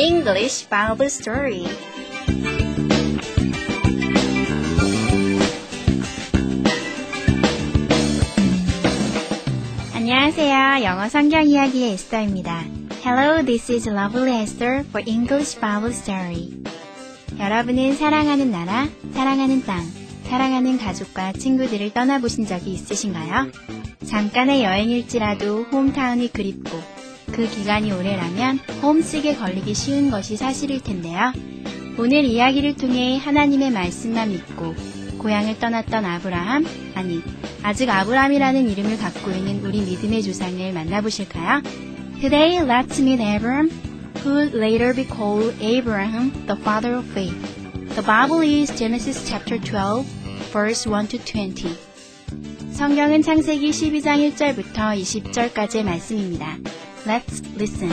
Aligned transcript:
English 0.00 0.66
Bible 0.70 1.08
Story. 1.08 1.66
안녕하세요. 9.94 10.84
영어 10.84 11.06
성경 11.10 11.46
이야기의 11.46 11.92
에스더입니다. 11.92 12.64
Hello, 13.04 13.44
this 13.44 13.70
is 13.70 13.86
Lovely 13.90 14.40
Esther 14.42 14.86
for 14.88 15.04
English 15.06 15.60
Bible 15.60 15.92
Story. 15.92 16.48
여러분은 17.38 17.94
사랑하는 17.96 18.50
나라, 18.50 18.88
사랑하는 19.12 19.66
땅, 19.66 19.84
사랑하는 20.24 20.78
가족과 20.78 21.34
친구들을 21.34 21.92
떠나보신 21.92 22.46
적이 22.46 22.72
있으신가요? 22.72 23.50
잠깐의 24.06 24.64
여행일지라도 24.64 25.64
홈타운이 25.64 26.32
그립고 26.32 26.99
그 27.32 27.48
기간이 27.48 27.92
오래라면 27.92 28.58
홈식에 28.82 29.36
걸리기 29.36 29.74
쉬운 29.74 30.10
것이 30.10 30.36
사실일 30.36 30.82
텐데요. 30.82 31.32
오늘 31.98 32.24
이야기를 32.24 32.76
통해 32.76 33.18
하나님의 33.18 33.70
말씀만 33.70 34.30
믿고 34.30 34.74
고향을 35.18 35.58
떠났던 35.58 36.04
아브라함, 36.04 36.64
아니, 36.94 37.22
아직 37.62 37.90
아브라함이라는 37.90 38.68
이름을 38.70 38.96
갖고 38.98 39.30
있는 39.30 39.64
우리 39.64 39.82
믿음의 39.82 40.22
조상을 40.22 40.72
만나보실까요? 40.72 41.62
Today, 42.20 42.56
let's 42.58 43.00
meet 43.00 43.22
Abram, 43.22 43.70
who 44.24 44.48
later 44.54 44.94
be 44.94 45.04
called 45.04 45.54
Abraham, 45.60 46.32
the 46.46 46.56
father 46.56 46.96
of 46.96 47.06
faith. 47.10 47.36
The 47.94 48.02
Bible 48.02 48.40
is 48.42 48.74
Genesis 48.76 49.28
chapter 49.28 49.58
12, 49.58 50.06
verse 50.52 50.88
1 50.88 51.08
to 51.08 51.18
20. 51.18 51.76
성경은 52.72 53.20
창세기 53.20 53.70
12장 53.70 54.32
1절부터 54.32 54.98
20절까지의 54.98 55.84
말씀입니다. 55.84 56.56
Let's 57.06 57.40
listen. 57.56 57.90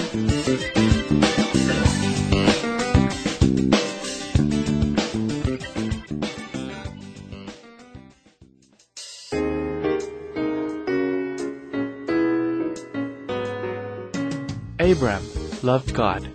Abram 14.79 15.23
loved 15.63 15.93
God. 15.93 16.27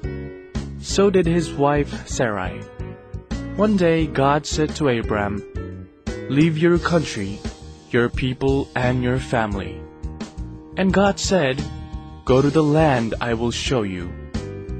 So 0.80 1.10
did 1.10 1.26
his 1.26 1.52
wife 1.52 2.08
Sarai. 2.08 2.60
One 3.56 3.76
day 3.76 4.06
God 4.06 4.46
said 4.46 4.74
to 4.76 4.88
Abram, 4.88 5.88
Leave 6.28 6.58
your 6.58 6.78
country, 6.78 7.38
your 7.90 8.08
people, 8.08 8.68
and 8.74 9.02
your 9.02 9.18
family. 9.18 9.80
And 10.76 10.92
God 10.92 11.20
said, 11.20 11.62
Go 12.25 12.41
to 12.41 12.49
the 12.49 12.63
land 12.63 13.15
I 13.21 13.33
will 13.33 13.51
show 13.51 13.83
you. 13.83 14.09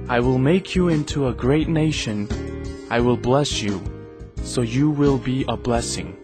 I 0.10 0.20
will 0.20 0.38
make 0.38 0.76
you 0.76 0.90
into 0.90 1.28
a 1.28 1.34
great 1.34 1.68
nation. 1.68 2.28
I 2.90 3.00
will 3.00 3.18
bless 3.18 3.62
you, 3.62 3.82
so 4.44 4.62
you 4.62 4.90
will 4.90 5.18
be 5.18 5.46
a 5.48 5.58
blessing. 5.58 6.16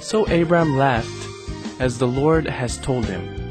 So 0.00 0.24
Abram 0.26 0.76
left, 0.76 1.08
as 1.80 1.98
the 1.98 2.06
Lord 2.06 2.46
has 2.46 2.78
told 2.78 3.06
him. 3.06 3.42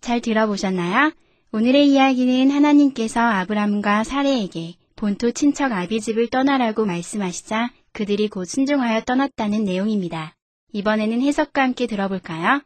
잘 0.00 0.20
들어보셨나요? 0.20 1.12
오늘의 1.52 1.88
이야기는 1.88 2.50
하나님께서 2.50 3.20
아브람과 3.20 4.04
사레에게 4.04 4.74
본토 4.97 5.29
친척 5.29 5.73
아비 5.73 6.01
집을 6.01 6.27
떠나라고 6.27 6.83
말씀하시자 6.87 7.69
그들이 7.93 8.29
곧 8.29 8.45
순종하여 8.45 9.01
떠났다는 9.01 9.63
내용입니다. 9.63 10.35
이번에는 10.73 11.21
해석과 11.21 11.61
함께 11.61 11.85
들어볼까요? 11.85 12.63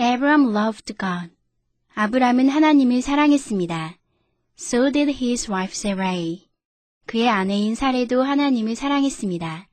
Abram 0.00 0.56
loved 0.56 0.94
God. 0.96 1.34
아브람은 1.94 2.48
하나님을 2.48 3.02
사랑했습니다. 3.02 3.98
So 4.56 4.92
did 4.92 5.10
his 5.10 5.50
wife 5.50 5.72
Sarai. 5.72 6.48
그의 7.06 7.28
아내인 7.28 7.74
사레도 7.74 8.22
하나님을 8.22 8.76
사랑했습니다. 8.76 9.66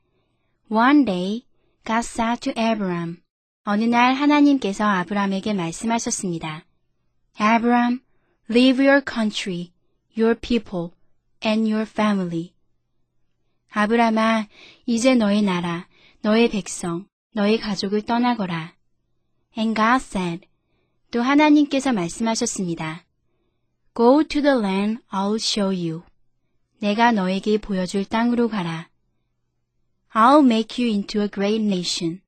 One 0.70 1.04
day, 1.04 1.44
God 1.84 2.04
said 2.04 2.40
to 2.40 2.52
Abram. 2.60 3.22
어느 3.64 3.84
날 3.84 4.14
하나님께서 4.14 4.84
아브람에게 4.84 5.54
말씀하셨습니다. 5.54 6.64
Abram, 7.40 8.00
leave 8.50 8.84
your 8.84 9.02
country, 9.06 9.72
your 10.18 10.38
people, 10.38 10.90
and 11.44 11.70
your 11.70 11.88
family. 11.88 12.52
아브람아, 13.70 14.48
이제 14.86 15.14
너의 15.14 15.42
나라, 15.42 15.88
너의 16.22 16.50
백성, 16.50 17.06
너의 17.34 17.58
가족을 17.58 18.02
떠나거라. 18.02 18.74
And 19.56 19.74
God 19.74 20.04
said, 20.04 20.48
또 21.10 21.22
하나님께서 21.22 21.92
말씀하셨습니다. 21.92 23.04
Go 23.94 24.22
to 24.24 24.42
the 24.42 24.58
land 24.58 25.02
I'll 25.10 25.36
show 25.36 25.70
you. 25.74 26.02
내가 26.80 27.12
너에게 27.12 27.58
보여줄 27.58 28.04
땅으로 28.04 28.48
가라. 28.48 28.89
I'll 30.12 30.42
make 30.42 30.82
you 30.82 30.92
into 30.92 31.20
a 31.20 31.28
great 31.28 31.62
nation. 31.64 32.20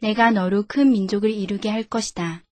내가 0.00 0.30
너로 0.30 0.64
큰 0.68 0.90
민족을 0.90 1.30
이루게 1.30 1.70
할 1.70 1.84
것이다. 1.84 2.44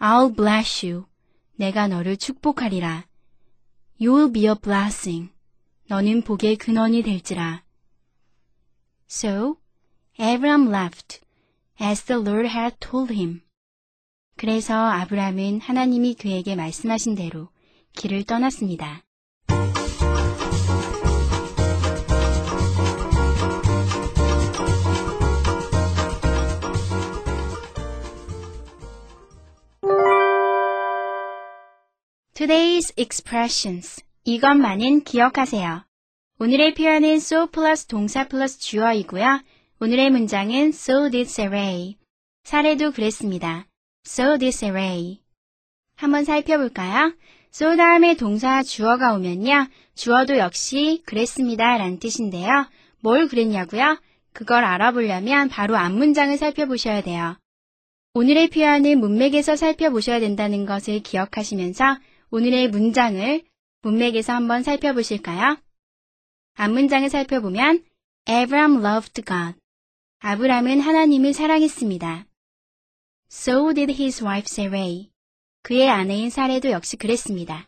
I'll 0.00 0.34
bless 0.34 0.84
you. 0.84 1.06
내가 1.54 1.86
너를 1.86 2.16
축복하리라. 2.16 3.06
You 4.00 4.14
will 4.14 4.32
be 4.32 4.46
a 4.46 4.54
blessing. 4.60 5.32
너는 5.86 6.22
복의 6.22 6.56
근원이 6.56 7.02
될지라. 7.02 7.64
So, 9.08 9.58
Abram 10.20 10.68
left, 10.68 11.20
as 11.80 12.04
the 12.04 12.20
Lord 12.20 12.48
had 12.48 12.76
told 12.80 13.14
him. 13.14 13.42
그래서 14.36 14.74
아브람은 14.74 15.60
하나님이 15.60 16.14
그에게 16.14 16.56
말씀하신 16.56 17.14
대로 17.14 17.48
길을 17.94 18.24
떠났습니다. 18.24 19.04
Today's 32.38 32.92
expressions. 32.96 34.00
이것만은 34.22 35.02
기억하세요. 35.02 35.84
오늘의 36.38 36.74
표현은 36.74 37.16
so 37.16 37.48
플러스 37.48 37.86
동사 37.86 38.28
플러스 38.28 38.60
주어이고요. 38.60 39.42
오늘의 39.80 40.10
문장은 40.10 40.68
so 40.68 41.10
did 41.10 41.28
Sarai. 41.28 41.96
사례도 42.44 42.92
그랬습니다. 42.92 43.66
So 44.06 44.38
did 44.38 44.56
Sarai. 44.56 45.18
한번 45.96 46.22
살펴볼까요? 46.22 47.12
so 47.52 47.74
다음에 47.74 48.14
동사 48.14 48.62
주어가 48.62 49.14
오면요. 49.14 49.66
주어도 49.96 50.38
역시 50.38 51.02
그랬습니다 51.06 51.76
라는 51.76 51.98
뜻인데요. 51.98 52.68
뭘 53.00 53.26
그랬냐고요? 53.26 54.00
그걸 54.32 54.64
알아보려면 54.64 55.48
바로 55.48 55.76
앞 55.76 55.90
문장을 55.90 56.38
살펴보셔야 56.38 57.00
돼요. 57.00 57.36
오늘의 58.14 58.50
표현은 58.50 59.00
문맥에서 59.00 59.56
살펴보셔야 59.56 60.20
된다는 60.20 60.66
것을 60.66 61.00
기억하시면서 61.00 61.96
오늘의 62.30 62.68
문장을 62.68 63.42
문맥에서 63.82 64.34
한번 64.34 64.62
살펴보실까요? 64.62 65.56
앞문장을 66.54 67.08
살펴보면 67.08 67.82
Abram 68.28 68.84
loved 68.84 69.22
God. 69.22 69.58
아브람은 70.18 70.80
하나님을 70.80 71.32
사랑했습니다. 71.32 72.26
So 73.30 73.72
did 73.72 73.92
his 73.92 74.22
wife 74.22 74.46
Sarai. 74.46 75.10
그의 75.62 75.88
아내인 75.88 76.28
사례도 76.28 76.70
역시 76.70 76.98
그랬습니다. 76.98 77.66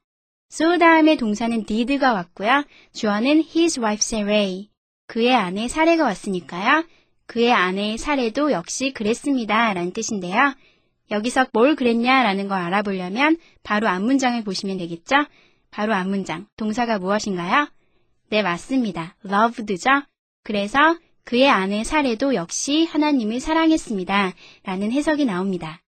so 0.53 0.77
다음에 0.77 1.17
동사는 1.17 1.65
did가 1.65 2.13
왔고요. 2.13 2.65
주어는 2.93 3.45
his 3.55 3.81
wife 3.81 4.01
Sarai. 4.03 4.69
그의 5.07 5.35
아내 5.35 5.69
사례가 5.69 6.05
왔으니까요. 6.05 6.85
그의 7.25 7.53
아내 7.53 7.97
사례도 7.97 8.53
역시 8.53 8.93
그랬습니다. 8.93 9.73
라는 9.73 9.93
뜻인데요. 9.93 10.55
여기서 11.11 11.47
뭘 11.53 11.75
그랬냐라는 11.75 12.49
걸 12.49 12.59
알아보려면 12.59 13.37
바로 13.63 13.89
앞문장을 13.89 14.43
보시면 14.45 14.79
되겠죠? 14.79 15.17
바로 15.71 15.95
앞문장. 15.95 16.47
동사가 16.57 16.99
무엇인가요? 16.99 17.69
네, 18.31 18.43
맞습니다. 18.43 19.17
loved죠? 19.25 19.91
그래서 20.45 20.97
그의 21.25 21.49
아내 21.49 21.85
사례도 21.85 22.35
역시 22.35 22.85
하나님을 22.85 23.41
사랑했습니다. 23.41 24.33
라는 24.65 24.93
해석이 24.93 25.25
나옵니다. 25.25 25.81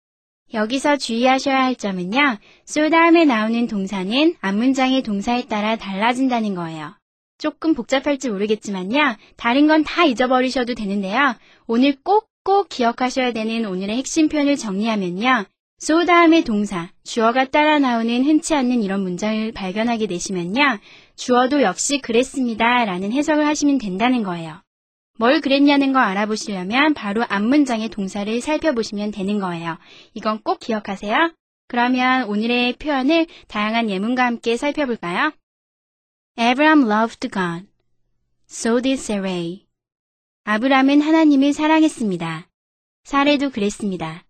여기서 0.53 0.97
주의하셔야 0.97 1.63
할 1.63 1.77
점은요. 1.77 2.39
so 2.69 2.89
다음에 2.91 3.25
나오는 3.25 3.67
동사는 3.67 4.35
앞문장의 4.41 5.03
동사에 5.03 5.45
따라 5.47 5.77
달라진다는 5.77 6.55
거예요. 6.55 6.95
조금 7.39 7.75
복잡할지 7.75 8.29
모르겠지만요. 8.29 9.17
다른 9.37 9.67
건 9.67 9.85
다 9.85 10.05
잊어버리셔도 10.05 10.75
되는데요. 10.75 11.37
오늘 11.67 11.97
꼭 12.03 12.30
꼭 12.51 12.69
기억하셔야 12.69 13.33
되는 13.33 13.65
오늘의 13.65 13.97
핵심 13.99 14.29
표현을 14.29 14.57
정리하면요. 14.57 15.45
so 15.81 16.05
다음의 16.05 16.43
동사, 16.43 16.91
주어가 17.05 17.45
따라 17.45 17.79
나오는 17.79 18.25
흔치 18.25 18.57
않는 18.57 18.83
이런 18.83 19.03
문장을 19.03 19.53
발견하게 19.53 20.09
되시면요. 20.09 20.81
주어도 21.15 21.63
역시 21.63 22.01
그랬습니다. 22.01 22.85
라는 22.85 23.13
해석을 23.13 23.47
하시면 23.47 23.79
된다는 23.79 24.25
거예요. 24.25 24.61
뭘 25.17 25.41
그랬냐는 25.41 25.93
거 25.93 26.01
알아보시려면 26.01 26.95
바로 26.95 27.25
앞 27.29 27.41
문장의 27.41 27.89
동사를 27.89 28.41
살펴보시면 28.41 29.13
되는 29.13 29.39
거예요. 29.39 29.79
이건 30.15 30.43
꼭 30.43 30.59
기억하세요. 30.59 31.33
그러면 31.69 32.25
오늘의 32.25 32.73
표현을 32.81 33.29
다양한 33.47 33.91
예문과 33.91 34.25
함께 34.27 34.57
살펴볼까요? 34.57 35.31
Abraham 36.37 36.91
loved 36.91 37.29
God. 37.31 37.69
So 38.51 38.81
did 38.81 39.01
Sarai. 39.01 39.70
아브람은 40.53 41.01
하나님을 41.01 41.53
사랑했습니다. 41.53 42.51
사례도 43.05 43.51
그랬습니다. 43.51 44.27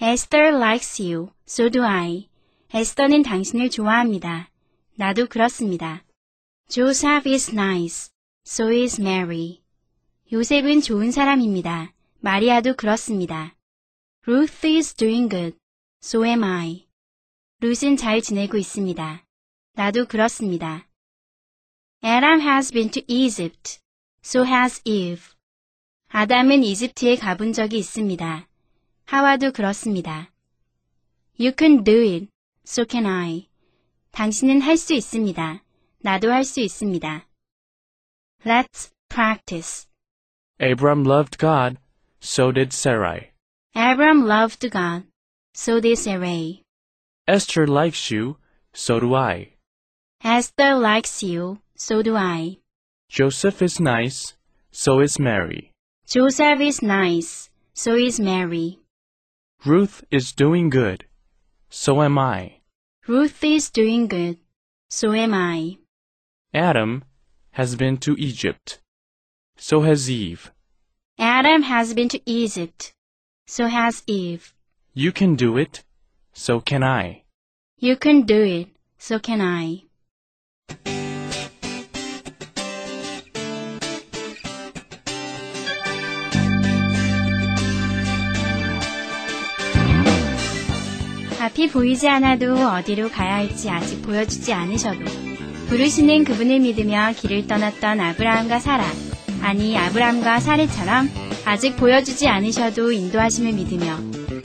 Esther 0.00 0.56
likes 0.56 1.02
you. 1.02 1.28
So 1.46 1.68
do 1.68 1.82
I. 1.82 2.30
에스더는 2.72 3.22
당신을 3.22 3.68
좋아합니다. 3.68 4.50
나도 4.96 5.26
그렇습니다. 5.26 6.04
Joseph 6.70 7.30
is 7.30 7.50
nice. 7.50 8.08
So 8.46 8.70
is 8.70 8.98
Mary. 8.98 9.60
요셉은 10.32 10.80
좋은 10.80 11.10
사람입니다. 11.10 11.92
마리아도 12.20 12.74
그렇습니다. 12.74 13.54
Ruth 14.26 14.66
is 14.66 14.94
doing 14.94 15.28
good. 15.28 15.58
So 16.02 16.24
am 16.24 16.44
I. 16.44 16.86
룻은 17.60 17.98
잘 17.98 18.22
지내고 18.22 18.56
있습니다. 18.56 19.22
나도 19.74 20.06
그렇습니다. 20.06 20.88
Adam 22.02 22.40
has 22.40 22.72
been 22.72 22.90
to 22.90 23.02
Egypt. 23.06 23.80
So 24.24 24.46
has 24.46 24.80
Eve. 24.86 25.20
아담은 26.11 26.63
이집트에 26.63 27.15
가본 27.15 27.53
적이 27.53 27.79
있습니다. 27.79 28.47
하와도 29.05 29.51
그렇습니다. 29.51 30.31
You 31.39 31.53
can 31.57 31.83
do 31.83 32.01
it. 32.01 32.27
So 32.65 32.85
can 32.89 33.05
I. 33.05 33.47
당신은 34.11 34.61
할 34.61 34.77
수 34.77 34.93
있습니다. 34.93 35.63
나도 35.99 36.31
할 36.31 36.43
수 36.43 36.59
있습니다. 36.59 37.27
Let's 38.45 38.91
practice. 39.09 39.87
Abram 40.59 41.03
loved 41.03 41.37
God, 41.37 41.77
so 42.21 42.51
did 42.51 42.73
Sarai. 42.73 43.31
Abram 43.75 44.25
loved 44.27 44.69
God. 44.71 45.05
So 45.53 45.79
did 45.79 45.97
Sarai. 45.97 46.63
Esther 47.27 47.67
likes 47.67 48.11
you, 48.11 48.37
so 48.73 48.99
do 48.99 49.15
I. 49.15 49.53
Esther 50.23 50.79
likes 50.79 51.21
you. 51.23 51.59
So 51.75 52.01
do 52.01 52.15
I. 52.17 52.57
Joseph 53.07 53.61
is 53.61 53.79
nice, 53.79 54.33
so 54.71 54.99
is 54.99 55.19
Mary. 55.19 55.70
Joseph 56.06 56.60
is 56.60 56.82
nice. 56.82 57.50
So 57.74 57.94
is 57.94 58.20
Mary. 58.20 58.78
Ruth 59.64 60.04
is 60.10 60.32
doing 60.32 60.68
good, 60.68 61.06
so 61.70 62.02
am 62.02 62.18
I. 62.18 62.60
Ruth 63.06 63.42
is 63.42 63.70
doing 63.70 64.08
good. 64.08 64.38
So 64.90 65.12
am 65.12 65.32
I. 65.32 65.78
Adam 66.52 67.04
has 67.52 67.76
been 67.76 67.96
to 67.98 68.14
Egypt, 68.18 68.80
so 69.56 69.80
has 69.82 70.10
Eve. 70.10 70.52
Adam 71.18 71.62
has 71.62 71.94
been 71.94 72.08
to 72.10 72.20
Egypt. 72.26 72.92
So 73.46 73.66
has 73.66 74.02
Eve. 74.06 74.54
You 74.94 75.12
can 75.12 75.34
do 75.34 75.56
it, 75.56 75.82
so 76.32 76.60
can 76.60 76.82
I. 76.82 77.22
You 77.78 77.96
can 77.96 78.22
do 78.22 78.42
it. 78.42 78.68
So 78.98 79.18
can 79.18 79.40
I. 79.40 79.84
앞이 91.52 91.68
보이지 91.68 92.08
않아도 92.08 92.54
어디로 92.54 93.10
가야 93.10 93.34
할지 93.34 93.68
아직 93.68 94.00
보여주지 94.00 94.54
않으셔도 94.54 95.00
부르시는 95.68 96.24
그분을 96.24 96.60
믿으며 96.60 97.12
길을 97.14 97.46
떠났던 97.46 98.00
아브라함과 98.00 98.58
사라 98.58 98.84
아니 99.42 99.76
아브라함과 99.76 100.40
사례처럼 100.40 101.10
아직 101.44 101.76
보여주지 101.76 102.26
않으셔도 102.26 102.92
인도하심을 102.92 103.52
믿으며 103.52 103.98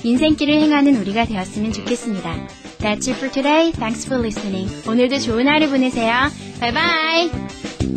인생길을 0.04 0.59
행하는 0.59 0.98
우리가 0.98 1.25
되었으면 1.25 1.71
좋겠습니다. 1.71 2.48
That's 2.80 3.07
it 3.07 3.15
for 3.15 3.31
today. 3.31 3.71
Thanks 3.71 4.06
for 4.06 4.21
listening. 4.21 4.69
오늘도 4.88 5.19
좋은 5.19 5.48
하루 5.48 5.69
보내세요. 5.69 6.30
Bye 6.59 6.74
bye. 6.74 7.96